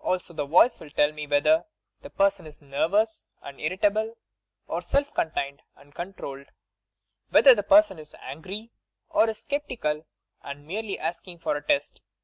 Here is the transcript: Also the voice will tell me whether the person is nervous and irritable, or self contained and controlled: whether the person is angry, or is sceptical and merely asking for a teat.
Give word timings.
Also 0.00 0.34
the 0.34 0.44
voice 0.46 0.80
will 0.80 0.90
tell 0.90 1.12
me 1.12 1.28
whether 1.28 1.64
the 2.02 2.10
person 2.10 2.44
is 2.44 2.60
nervous 2.60 3.28
and 3.40 3.60
irritable, 3.60 4.16
or 4.66 4.82
self 4.82 5.14
contained 5.14 5.62
and 5.76 5.94
controlled: 5.94 6.48
whether 7.30 7.54
the 7.54 7.62
person 7.62 8.00
is 8.00 8.12
angry, 8.18 8.72
or 9.10 9.30
is 9.30 9.46
sceptical 9.48 10.04
and 10.42 10.66
merely 10.66 10.98
asking 10.98 11.38
for 11.38 11.54
a 11.56 11.64
teat. 11.64 12.00